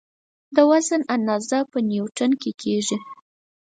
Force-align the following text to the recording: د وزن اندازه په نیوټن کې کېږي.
د 0.55 0.57
وزن 0.69 1.01
اندازه 1.15 1.57
په 1.71 1.77
نیوټن 1.89 2.31
کې 2.41 2.51
کېږي. 2.61 2.97